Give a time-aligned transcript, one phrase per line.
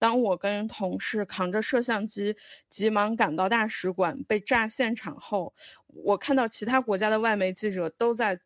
[0.00, 2.36] 当我跟同事扛着摄像机
[2.68, 5.54] 急忙赶到大使馆被炸现场后，
[5.86, 8.40] 我看到其他国家的外媒记者都在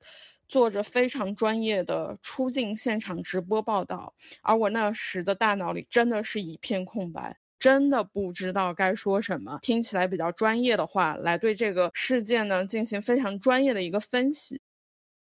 [0.49, 9.59] 做着非常专业的出境现场直播报道，而我那时的大脑里真的是一片空白，真的不知道该说什么。
[9.63, 14.61] 听起来比较专业的话来对这个事件呢进行非常专业的一个分析。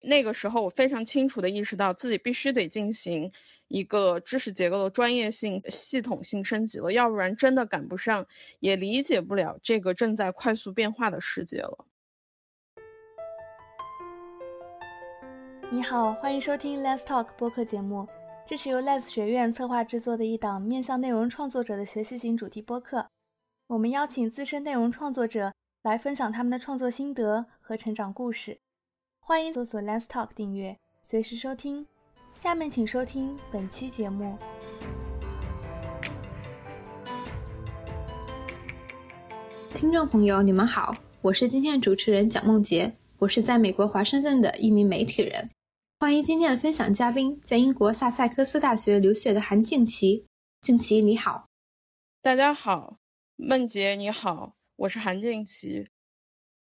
[0.02, 3.32] 那个时候，我非常清楚地意识到自己必须得进行。
[3.68, 8.26] 一个知识结构的专业性、系统性升级了，要不然真的赶不上，
[8.60, 11.86] 也理解不了这个正在快速变化的世界了。
[15.72, 18.06] 你好，欢迎收听 Let's Talk 播客节目，
[18.46, 23.08] 这是由 Let's 学院策划制作的一档面向内容创作者的学习型主题播客。
[23.66, 25.52] 我们邀请资深内容创作者
[25.82, 28.60] 来分享他们的创作心得和成长故事。
[29.18, 31.88] 欢迎搜索 Let's Talk 订阅，随时收听。
[32.38, 34.36] 下面请收听本期节目。
[39.74, 45.48] 听众朋友，你们好，我是今天的主持人蒋梦洁，我是在美国华盛顿的一名媒体人。
[45.98, 50.26] 欢迎今天的分享嘉宾，在英国萨塞克斯大学留学的韩静琪。
[50.60, 51.48] 静琪你好，
[52.20, 52.98] 大家好，
[53.36, 55.88] 梦洁你好，我是韩静琪。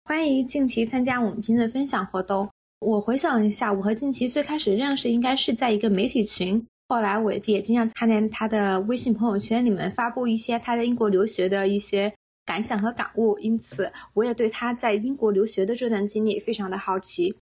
[0.04, 2.51] 欢迎静琪参加我们今天的分享活动。
[2.82, 17.38] 我回想一下，我和静琪最开始认识应该是在一个媒体群，后来我也经常看见他的微信朋友圈里面发布一些他在英国留学的一些感想和感悟，因此我也对他在英国留学的这段经历非常的好奇。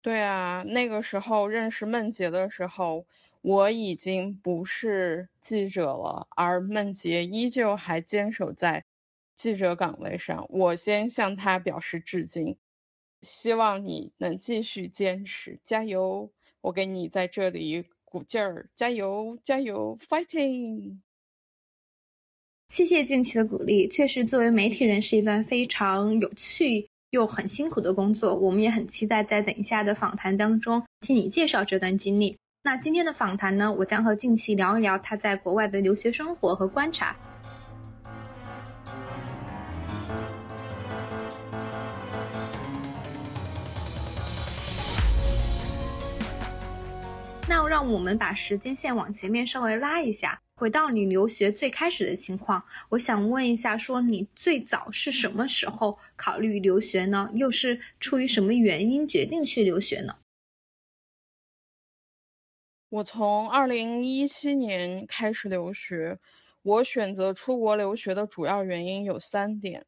[0.00, 3.04] 对啊，那个时候认识梦洁的时候，
[3.42, 8.84] 我已经不是记者了，而梦洁依旧还坚守在
[9.36, 12.56] 记者岗位上，我先向他表示致敬。
[13.22, 16.30] 希望你能继续坚持，加油！
[16.60, 20.98] 我给你在这里鼓劲儿，加油，加油，fighting！
[22.68, 23.88] 谢谢近期的鼓励。
[23.88, 28.34] 确实，作为媒体人是一段非常有趣又很辛苦的工作。
[28.34, 32.38] 我们也很期待在等一下的访谈当中听你介绍这段经历。
[32.62, 37.16] 那今天的访谈呢，我将和近期聊一聊他在国外的留学生活和观察。
[47.48, 52.64] 那让我们把时间线往前面稍微拉一下，回到你留学最开始的情况。
[52.88, 57.30] 我想问一下，说你最早是什么时候考虑留学呢？
[57.34, 60.16] 又是出于什么原因决定去留学呢？
[62.88, 66.18] 我从二零一七年开始留学，
[66.62, 69.86] 我选择出国留学的主要原因有三点。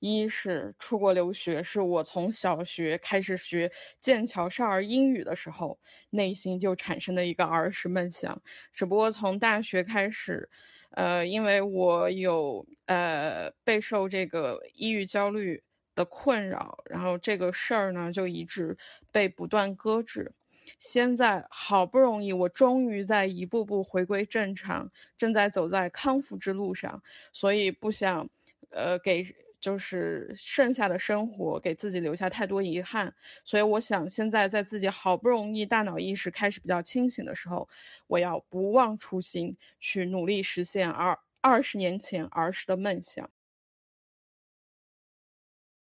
[0.00, 5.78] 一是出国留学，是我从小学开始学剑桥少儿英语的时候，
[6.10, 8.42] 内心就产生的一个儿时梦想。
[8.72, 10.50] 只不过从大学开始，
[10.90, 15.62] 呃，因为我有呃备受这个抑郁焦虑
[15.94, 18.76] 的困扰，然后这个事儿呢就一直
[19.12, 20.34] 被不断搁置。
[20.78, 28.28] 现在好不容易，我终于在一步步回归正常，正在走在康复之路上，所以不想
[28.70, 29.24] 呃给。
[29.62, 33.14] 就是剩下的生活给自己留下太多遗憾，
[33.44, 37.68] 所以我想现在在自己好不容易大脑意识开始比较清醒的时候，
[38.08, 43.30] 我要不忘初心，去努力实现二二十年前儿时的梦想。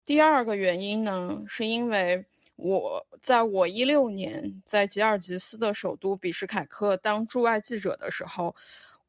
[0.05, 2.27] 第二个原因呢，是因为
[2.57, 8.55] 我在我一六年在吉尔吉斯的首都比什凯克当驻外记者的时候。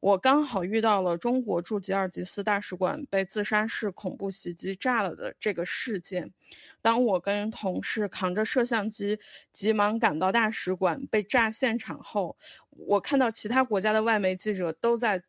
[0.06, 6.32] 我刚好遇到了中国驻吉尔吉斯大使馆被自杀式恐怖袭击炸了的这个事件。
[6.80, 9.18] 当我跟同事扛着摄像机
[9.52, 12.36] 急忙赶到大使馆被炸现场后，
[12.70, 15.24] 我看到其他国家的外媒记者都在。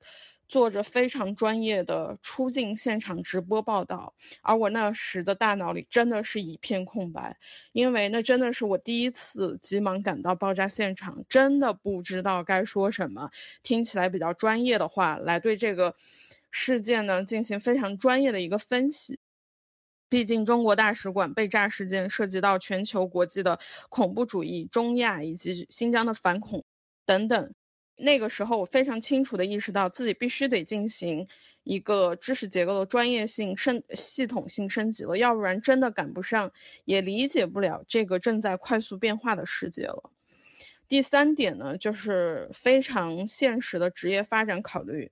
[0.48, 7.38] 做着非常专业的出境现场直播报道，而我那时的大脑里真的是一片空白，
[7.74, 13.30] 因为那真的是我第一次急忙赶到爆炸现场，真的不知道该说什么。
[13.64, 15.96] 听起来比较专业的话来对这个
[16.52, 19.20] 事件呢进行非常专业的一个分析。
[20.10, 23.60] 毕竟中国大使馆被炸事件涉及到全球国际的
[23.90, 26.64] 恐怖主义、中亚以及新疆的反恐
[27.06, 27.54] 等等。
[27.98, 31.28] 那个时候，我非常清楚地意识到自己必须得进行
[31.64, 36.52] 一个知识结构的专业性升系统性升级了，要不然真的赶不上，
[36.86, 40.12] 也理解不了这个正在快速变化的世界了。
[40.88, 45.12] 第三点呢，就是非常现实的职业发展考虑，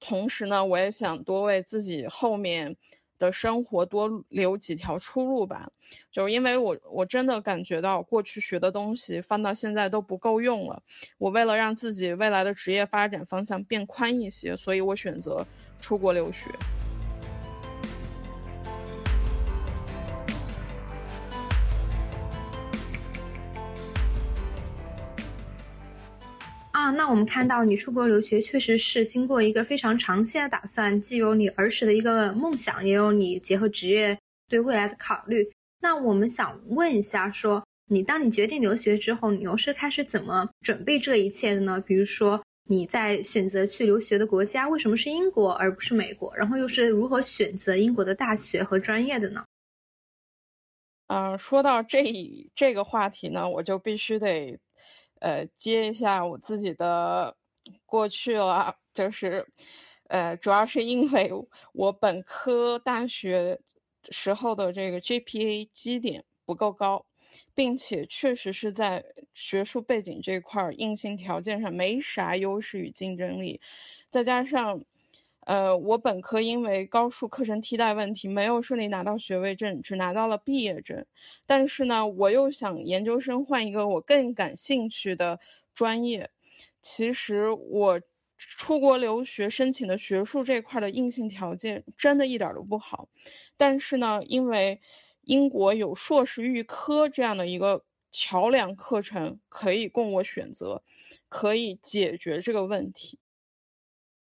[0.00, 2.76] 同时呢，我也想多为自己后面。
[3.24, 5.70] 的生活多留几条出路吧。
[6.10, 10.82] 就是因为我我真的感觉到过去学的东西放到现在都不够用了。
[11.18, 15.46] 我为了让自己未来的职业发展方向变宽一些，所以我选择
[15.80, 16.50] 出国留学。
[26.84, 34.18] 啊，那我们看到你出国留学确实是经过一个非常长期的打算，既有你儿时的一个梦想，也有你结合职业
[34.50, 35.50] 对未来的考虑。
[35.80, 41.80] 那我们想问一下，说你当你决定留学之后，你又是开始怎么准备这一切的呢？
[41.80, 46.36] 比如说你在选择去留学的国家，为什么是英国而不是美国？
[46.36, 49.46] 然后又是如何选择英国的大学和专业的呢？
[51.06, 52.04] 嗯，说到这
[52.54, 54.58] 这个话题呢，我就必须得。
[55.24, 57.34] 呃，接一下我自己的
[57.86, 59.46] 过去了，就是，
[60.08, 61.30] 呃，主要是因为
[61.72, 63.58] 我本科大学
[64.10, 67.06] 时候的这个 GPA 基点不够高，
[67.54, 73.62] 并且确实是在学术背景这块硬性条件上没啥优势与竞争力，
[74.10, 74.84] 再加上。
[75.46, 81.06] 呃，我本科因为高数课程替代问题没有顺利拿到学位证，只拿到了毕业证。
[81.46, 85.40] 但是呢，我又想研究生换一个我更感兴趣的
[85.74, 86.30] 专业。
[86.80, 88.00] 其实我
[88.38, 93.08] 出国留学申请的学术这块的硬性条件真的一点都不好。
[93.56, 94.80] 但是呢，因为
[95.22, 100.82] 英国有硕士预科这样的一个桥梁课程可以供我选择，
[101.28, 103.18] 可以解决这个问题。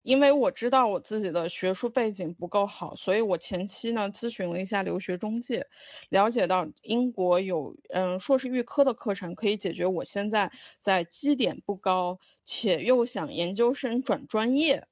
[0.04, 5.68] 因为我知道我自己的学术背景不够好，所以我前期呢咨询了一下留学中介，
[6.10, 14.88] 了解到英国有嗯硕士预科的课程可以解决我现在在基点不高且又想研究生转专业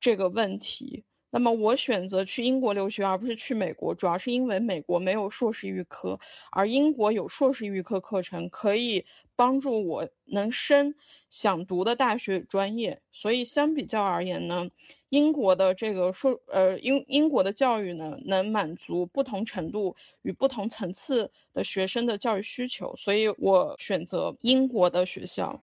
[0.00, 1.04] 这个问题。
[1.30, 6.18] 那么我选择去英国留学而不是去美国，主要是因为美国没有硕士预科，
[6.50, 9.04] 而英国有硕士预科课程可以
[9.36, 10.94] 帮助我能升。
[11.30, 14.70] 想读的大学专业，所以相比较而言呢，
[15.10, 25.62] 英国的这个硕呃英英国的教育呢，能满足不同程度与不同层次的学生的教育需求，所以我选择英国的学校。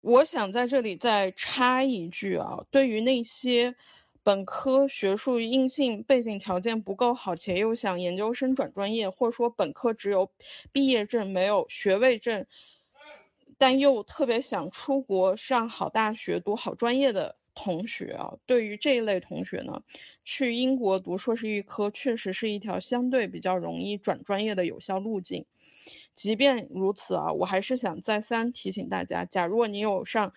[0.00, 3.74] 我想在这里再插一句啊，对于那些
[4.22, 10.30] 本科学术硬性背景条件不够好，且又想研究生转专业，或者说本科只有
[10.72, 12.46] 毕业证没有学位证。
[13.58, 19.82] 但又特别想出国上好大学、读好专业的同学啊，对于这一类同学呢，
[20.24, 25.44] 去英国读硕士预科确实是一条相对比较容易转专业的有效路径。
[26.14, 30.32] 即便如此啊，我还是想再三提醒大家，假如你有上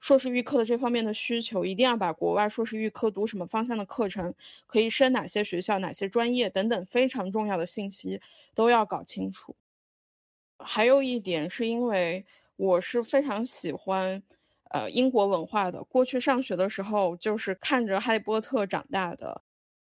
[0.00, 4.34] 硕士预科的这方面的需求，一定要把国外硕士预科读什么方向的课程，
[4.66, 8.20] 可以升哪些学校、哪些专业等等非常重要的信息
[8.54, 9.54] 都要搞清楚。
[10.58, 12.26] 还有一点是因为。
[12.62, 14.22] 我是非常喜欢，
[14.64, 15.82] 呃，英国文化的。
[15.82, 19.40] 过去上学的时候，就是看着《哈利波特》长大的，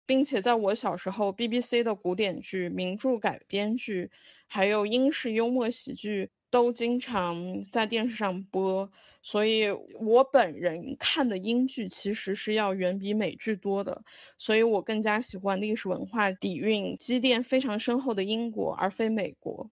[0.06, 4.10] 并且在我小时候，BBC 的古典剧、名著改编剧，
[4.48, 8.92] 还有英式幽默喜剧都经常在电视上播。
[9.24, 9.70] 所以，
[10.00, 14.04] 我本人看的英剧其实是要远比美剧多的。
[14.38, 19.72] 所以我更加喜欢历史文化底蕴积淀非常深厚的英国，而非美国。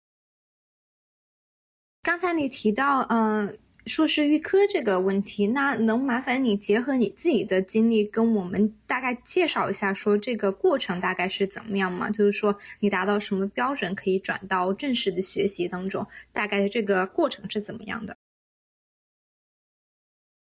[2.02, 12.10] 刚才你提到，嗯，硕士预科这个问题，那能麻烦你结合你自己的经历，跟我们大概介绍一下，说这个过程大概是怎么样吗？
[12.10, 18.16] 就是说你达到什么标准可以转到正式的学习当中，大概这个过程是怎么样的？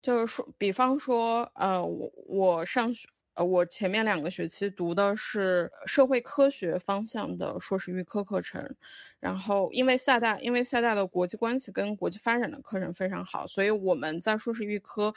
[0.03, 3.07] 就是说，比方说，呃，我我上学。
[3.35, 8.75] 呃，我前面两个学期读的是社会科学方向的硕士预科课程，
[9.19, 15.15] 然后因为厦大，因为厦大的国际关系跟国际发展的课程非常好，所以我们在硕士预科，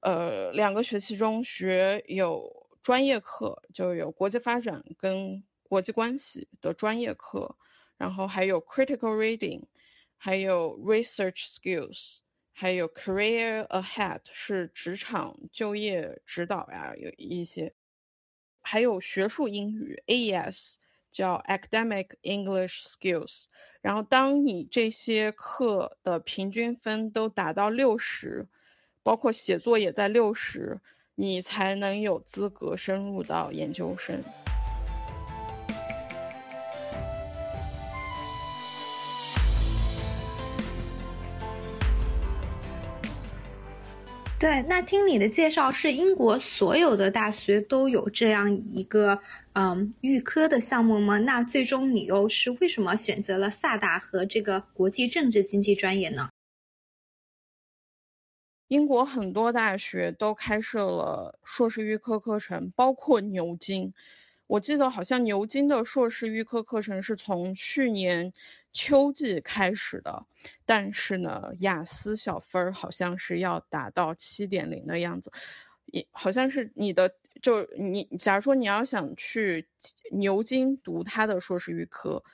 [0.00, 7.56] 呃，两个学期中学有专业课，就有国际发展跟国际关系的专业课，
[7.98, 9.64] 然后还有 critical reading，
[10.16, 12.20] 还有 research skills。
[12.52, 17.74] 还有 career ahead 是职场就业指导呀，有一些，
[18.60, 20.74] 还有学术英语 AES
[21.10, 23.44] 叫 academic English skills。
[23.80, 28.46] 然后当你这些课的平均分都达到六十，
[29.02, 30.80] 包括写作也在六十，
[31.16, 34.22] 你才能有资格深入到研究生。
[44.42, 49.20] 对，那听你的介绍，是英国所有的大学都有这样一个
[49.52, 51.16] 嗯预科的项目吗？
[51.18, 56.30] 那最终你又是为什么选择了萨大和这个国际政治经济专业呢？
[58.66, 63.94] 英国很多大学都开设了硕士预科课程，包括牛津。
[64.48, 68.32] 我记得好像牛津的硕士预科课程是从去年。
[68.72, 70.26] 秋季开始的，
[70.64, 75.30] 但是呢，雅思小分好像是要达到七点零的样子，
[75.86, 79.68] 也好像是你的，就你，假如说你要想去
[80.10, 82.24] 牛津读他的硕士预科，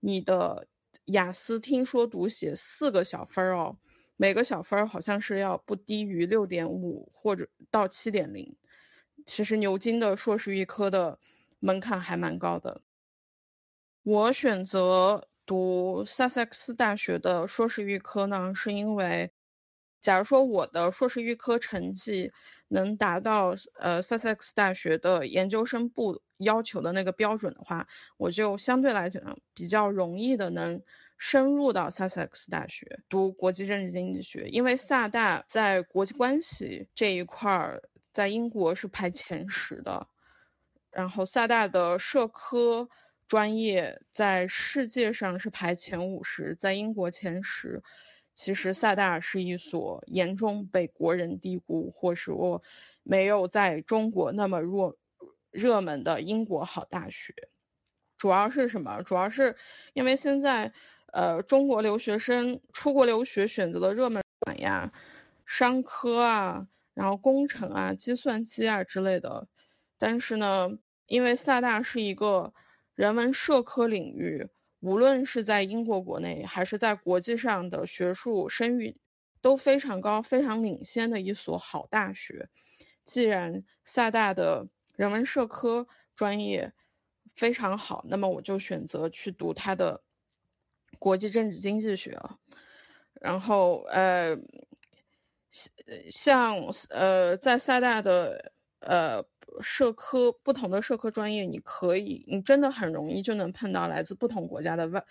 [0.00, 0.66] 你的
[1.04, 3.76] 雅思听说读写四个小分哦，
[4.16, 8.56] 每个小分好像是要不低于六点五或者到七点零，
[9.24, 11.20] 其实牛津的硕士预科的
[11.60, 12.80] 门槛还蛮高的，
[14.02, 15.28] 我选择。
[15.46, 19.30] 读萨塞克斯大学的硕士预科呢，是因为，
[20.00, 22.32] 假如说我的硕士预科成绩
[22.68, 27.86] 能达到呃萨塞克斯大学的研究生部要求的那个标准的话，
[28.16, 30.82] 我就相对来讲比较容易的能
[31.18, 37.82] 深入到萨塞克斯大学读国际政治经济学，因为萨大在国际关系这一块儿
[38.12, 40.08] 在英国是排前十的，
[40.90, 42.88] 然后萨大的社科。
[43.34, 47.82] 专业在世界上是排前五十，在英国前十。
[48.32, 52.62] 其实萨大是一所严重被国人低估，或是说
[53.02, 54.96] 没有在中国那么热
[55.50, 57.34] 热门的英国好大学。
[58.16, 59.02] 主要是什么？
[59.02, 59.56] 主要是
[59.94, 60.72] 因为现在，
[61.12, 64.22] 呃，中国留学生出国留学选择的热门
[64.58, 64.92] 呀，
[65.44, 69.48] 商科啊，然后工程啊，计算机啊之类的。
[69.98, 70.68] 但是呢，
[71.06, 72.54] 因为萨大是一个。
[72.94, 74.48] 人文社科领域，
[74.80, 78.96] 无论是在英国国内还是在国际上的学术声誉
[79.40, 82.48] 都非常高、非常领先的一所好大学。
[83.04, 86.72] 既然萨大的人文社科专业
[87.34, 90.02] 非常好，那么我就选择去读它的
[91.00, 92.16] 国际政治经济学。
[93.20, 94.36] 然后，呃，
[96.10, 96.56] 像
[96.90, 99.24] 呃，在萨大的呃。
[99.62, 105.04] 社科不同的社科专业，你可以，你真的很容易就能碰到来自不同国家的外，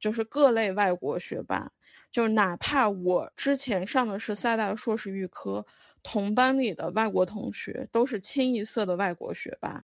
[0.00, 1.70] 就是各类外国学霸。
[2.10, 5.66] 就哪怕我之前上的是萨大硕士预科，
[6.02, 9.84] 同班里的外国同学都是清一色的外国学霸。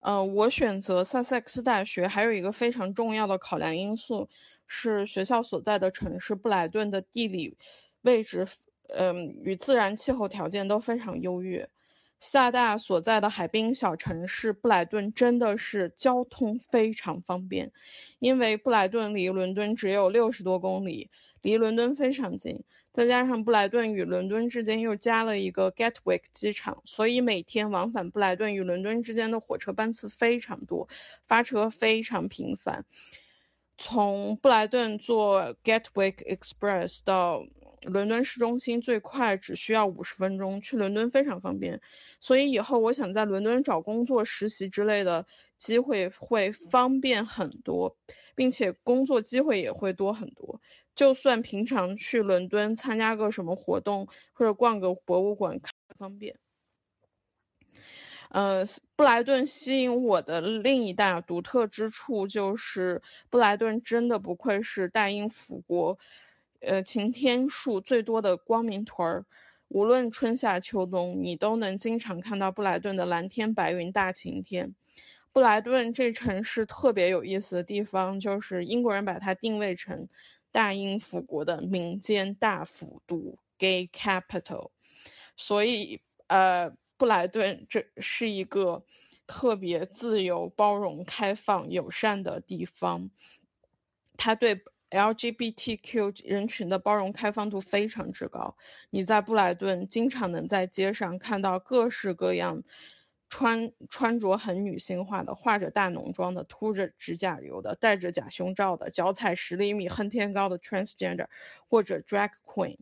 [0.00, 4.28] 嗯，我选择萨塞克斯大学还有一个非常重要的考量因素，
[4.66, 7.56] 是学校所在的城市布莱顿的地理
[8.02, 8.46] 位置，
[8.88, 11.68] 嗯，与自然气候条件都非常优越。
[12.18, 17.72] 厦大所在的海滨小城市布莱顿真的是交通非常方便，
[18.18, 21.10] 因为布莱顿离伦敦只有六十多公里，
[21.42, 22.64] 离伦敦非常近。
[22.92, 30.88] 再加上布莱顿与伦敦之间又加了一个 Gatwick 机场，所以每天往返布莱顿与伦敦之间的火车班次非常多，
[31.26, 32.86] 发车非常频繁。
[33.76, 37.44] 从布莱顿坐 Gatwick Express 到
[37.82, 41.80] 伦敦市中心最快只需要五十分钟，去伦敦非常方便，
[42.20, 45.24] 所以以后我想在伦敦找工作、实习之类的
[45.56, 47.96] 机会会方便很多，
[48.34, 50.60] 并且工作机会也会多很多。
[50.94, 55.60] 就算平常去伦敦参加个什么活动或者逛个博物馆，
[55.98, 56.36] 方便。
[58.30, 58.66] 呃，
[58.96, 65.96] 布莱顿吸引我的另一大独特之处就是布莱顿真的不愧是大英府国。
[66.60, 69.26] 呃，晴天数最多的光明屯儿，
[69.68, 74.74] 无论春夏秋冬，你都能经常看到布莱顿的蓝天白云大晴天。
[75.32, 80.08] 布莱顿这城市特别有意思的地方，就是英国人把它定位成
[80.50, 84.70] 大英府国的民间大府都 （Gay Capital），
[85.36, 88.84] 所以呃，布莱顿这是一个
[89.26, 93.10] 特别自由、包容、开放、友善的地方，
[94.16, 94.64] 它对。
[94.90, 98.56] LGBTQ 人群的包容开放度非常之高，
[98.90, 102.62] 你在布莱顿经常能在街上看到各式各样
[103.28, 111.26] 穿穿着很女性化的、化着大浓妆的、涂着指甲油的、戴着假胸罩的、脚踩十厘米恨天高的 transgender
[111.68, 112.76] 或者 drag queen。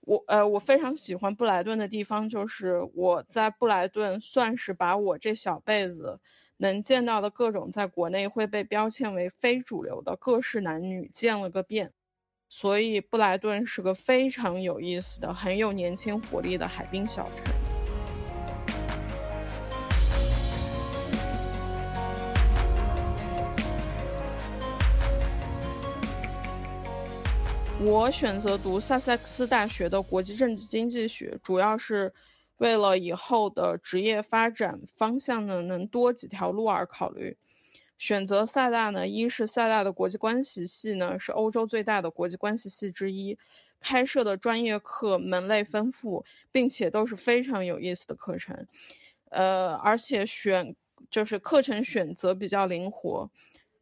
[0.00, 6.20] 我呃，我非常喜欢布莱顿的地方就是我在布莱顿算是把我这小辈子。
[6.58, 11.92] 能见到的各种在国内会被标签为非主流的各式男女见了个遍，
[12.48, 17.54] 所以布莱顿是个非常有意思的、很有年轻活力的海滨小城。
[27.78, 32.10] 我选择读萨塞克斯大学的国际政治经济学，主要是
[32.58, 37.36] 为了以后的职业发展方向呢能多几条路而考虑。
[37.98, 43.38] 选择萨大呢，一是萨大的国际关系系呢是欧洲最大的国际关系系之一，
[43.80, 48.66] 开设的专业课门类丰富，并且都是非常有意思的课程。
[49.30, 50.76] 呃，而且选
[51.10, 53.30] 就是课程选择比较灵活。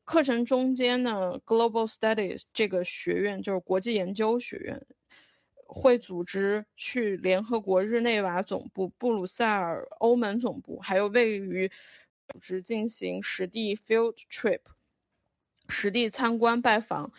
[0.05, 4.87] 课程中间呢，Global Studies 这个学院就是国际研究学院，
[5.75, 11.69] 会组织去联合国日内瓦总部、布鲁塞尔欧盟总部，还有位于
[12.29, 14.61] 组织进行实地 field trip，
[15.69, 17.13] 实地参观拜访，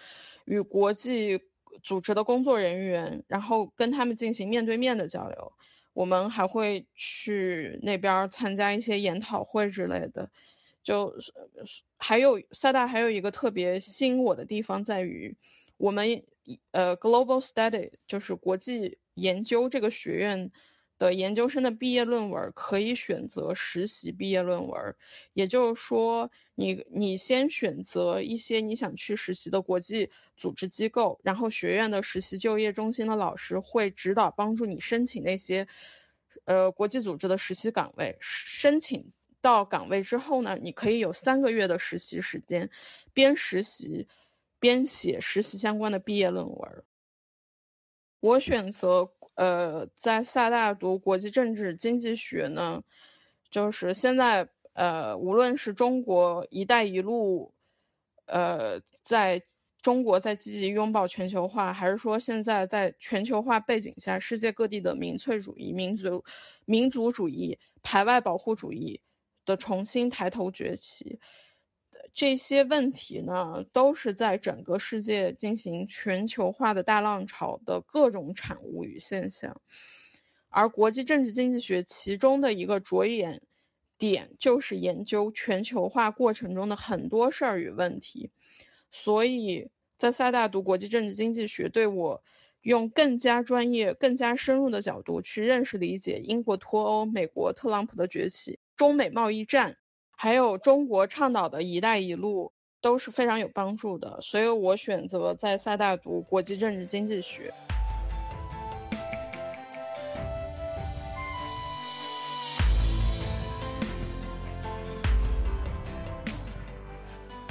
[0.45, 1.41] 与国际
[1.83, 5.53] 组织的工作人员，然后跟他们进行面对面的交流。
[5.93, 10.29] 我们还会去那边参加一些研讨会之类的。
[10.83, 11.15] 就
[11.97, 15.35] 还有萨大还有一个特别吸引我的地方在于，
[15.77, 16.23] 我们
[16.71, 20.51] 呃 Global Study 就是国际研究这个学院
[20.97, 24.95] 的研究生的毕业论文可以选择实习毕业论文，
[25.33, 35.67] 也就是说你你先选择一些你想去实习的国际组织机构，然后学院的实习就业中心的老师会指导帮助你申请那些
[36.45, 39.11] 呃国际组织的实习岗位，申请。
[39.41, 42.67] 到岗位之后呢，你可以有三个月的实习时间，
[43.13, 44.07] 边实习
[44.59, 46.83] 编写实习相关的毕业论文。
[48.19, 52.83] 我选择呃在厦大读国际政治经济学呢，
[53.49, 57.53] 就是现在呃无论是中国“一带一路”，
[58.27, 59.43] 呃在
[59.81, 66.23] 中国在积极拥抱全球化，还是说现在在全球化背景下，世界各地的民粹主义、民族
[66.65, 69.01] 民族主义、排外保护主义。
[69.45, 71.19] 的重新抬头崛起，
[72.15, 79.61] 这些问题呢，都是在整个世界进行全球化的大浪潮的各种产物与现象。
[80.47, 83.41] 而国际政治经济学其中的一个着眼
[83.97, 88.31] 点，就是研究全球化过程中的很多事儿与问题。
[88.91, 92.23] 所以在萨大读国际政治经济学，对我
[92.61, 98.57] 用更加专业、更加深入的角度去认识理解英国脱欧、美国特朗普的崛起。
[98.77, 99.77] 中美贸易战，
[100.17, 102.51] 还有中国倡导的一带一路
[102.81, 107.51] 都是非常有帮助的，所以我选择在厦大读国际政治经济学。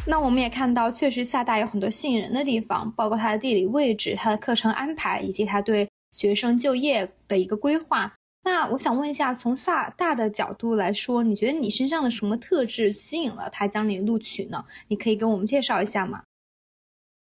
[0.07, 8.15] 那我们也看到，确实厦大有很多吸引人的地方，包括它的地理位置、它的课程安排，以及它对学生就业的一个规划。
[8.45, 14.67] 那我想问一下，从萨大的角度来说，你觉得你身上的什么特质吸引了他将你录取呢？
[14.87, 16.23] 你可以跟我们介绍一下吗？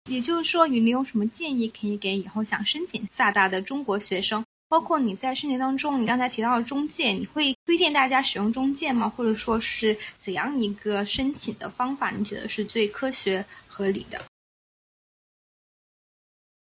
[0.10, 4.45] 也就是说，你有什么建议可以给以后想申请萨大的中国学生？
[4.69, 9.10] 包括你在申请当中，你刚才提到了中介，你会推荐大家使用中介吗？
[9.10, 14.21] 或者说是怎样一个申请的方法，你觉得是最科学合理的？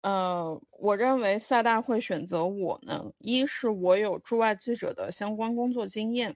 [0.06, 6.36] 呃，我认为萨大会选择我呢，一是我有驻外记者的相关工作经验，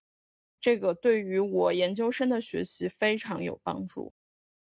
[0.59, 4.11] 这个对于我研究生的学习非常有帮助；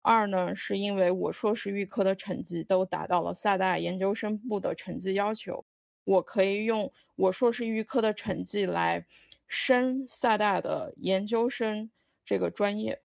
[0.03, 5.64] 二呢，是因为我硕士预科的成绩都达到了萨大研究生部的成绩要求，
[6.05, 9.07] 我可以用我硕士预科的成绩来
[9.47, 11.90] 升萨大的研究生
[12.27, 13.01] 这个专业。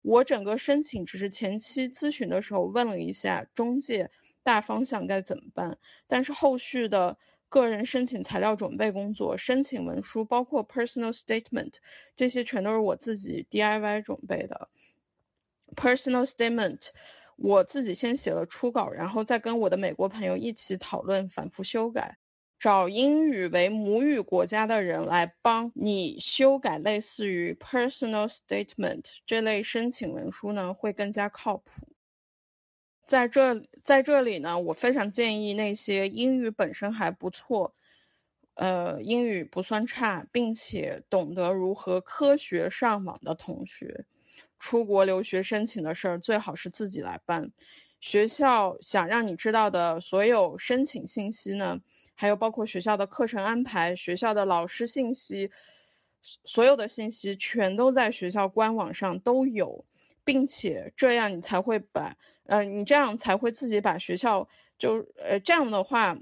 [0.00, 4.10] 我整个申请只是前期咨询的时候问了一下中介。
[4.44, 5.76] 大方向该怎么办？
[6.06, 11.74] 但是后续的个人申请材料准备工作、申请文书，包括 personal statement，
[12.14, 14.68] 这些全都是我自己 DIY 准备的。
[15.74, 16.88] personal statement，
[17.36, 22.18] 我自己先写了初稿，然后再跟我的美国朋友一起讨论，反复修改，
[22.58, 31.93] 找英语为母语国家的人来帮你修改类似于 personal statement 这类申请文书呢，会更加靠谱。
[33.06, 37.74] 在这在这里呢，我非常建议那些英语本身还不错，
[38.54, 44.06] 呃，英语不算差，并且懂得如何科学上网的同学，
[44.58, 47.52] 出国留学申请的事儿最好是自己来办。
[48.00, 51.80] 学校想让你知道的所有申请信息呢，
[52.14, 55.50] 还有包括学校的课程安排、学校的老师信息，
[56.44, 59.84] 所有的信息全都在学校官网上都有，
[60.24, 62.16] 并且这样你才会把。
[62.46, 66.16] 呃，你这样才会自己把学校就呃这样的话，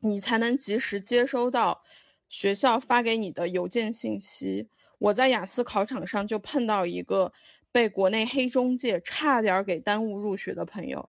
[0.00, 1.82] 你才能及时接收到
[2.28, 4.68] 学校发给你的邮件信息。
[4.98, 7.32] 我在雅思考场上就碰到一个
[7.72, 11.08] 被国内黑中介差点给耽误入学的朋友，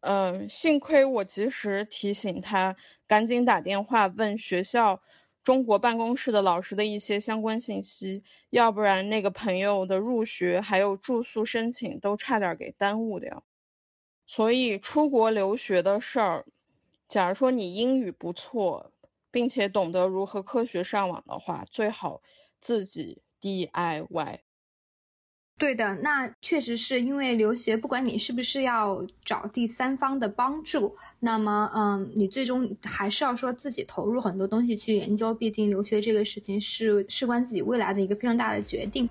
[0.00, 5.00] 嗯，幸亏我及时提醒他，赶紧打电话问学校
[5.44, 13.44] 中国办公室的老师的一些相关信息，要不然那个朋友的入学还有住宿申请都差点给耽误掉。
[14.26, 16.46] 所以出国留学的事儿，
[17.08, 18.92] 假如说你英语不错，
[19.30, 22.22] 并且懂得如何科学上网的话，最好
[22.60, 24.40] 自己 DIY。
[25.62, 39.08] 对的，那确实是因为留学，不管你是不是要找第三方的帮助，那么，嗯，你最终还是要说自己投入很多东西去研究，毕竟留学这个事情是事关自己未来的一个非常大的决定。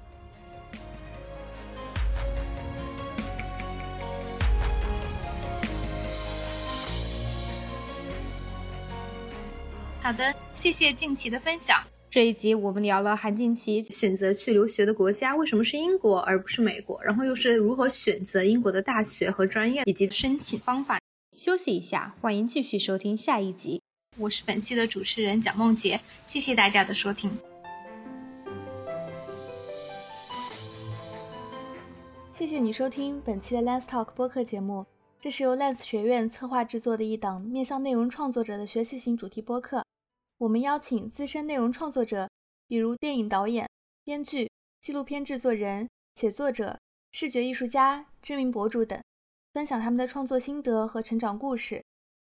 [10.02, 11.82] 好的，谢谢静琪的分享。
[12.12, 21.00] 这一集我们聊了韩静琪选择去留学的国家为什么是英国而不是美国，然后又是如何选择英国的大学和专业以及申请方法。
[21.32, 23.82] 休息一下，欢迎继续收听下一集。
[24.17, 27.32] 我是本期的主持人蒋梦洁，谢谢大家的收听。
[32.38, 34.86] 谢谢你收听本期的 Let's Talk 播客节目，
[35.21, 39.86] 这是由 Let's 学院策划制作的一档面向内容创作者的学习型主题播客。
[40.42, 42.28] 我们邀请资深内容创作者，
[42.68, 43.70] 比如电影导演、
[44.04, 44.50] 编剧、
[44.80, 46.80] 纪录片制作人、写作者、
[47.12, 49.00] 视觉艺术家、知名博主等，
[49.54, 51.84] 分享他们的创作心得和成长故事。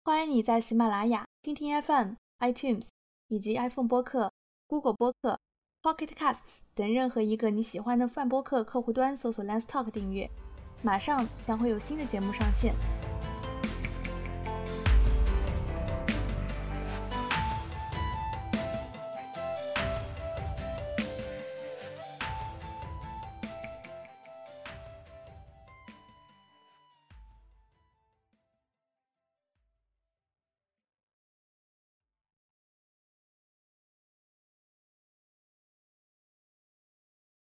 [0.05, 2.83] 欢迎你在喜马拉雅、听听 FM、iTunes
[3.29, 4.31] 以及 iPhone 播客、
[4.67, 5.40] Google 播客、
[5.83, 6.37] Pocket Casts
[6.75, 10.29] 等任何一个你喜欢的泛播客客户端搜索 “Lens Talk” 订阅。
[10.83, 12.75] 马上将会有新的节目上线。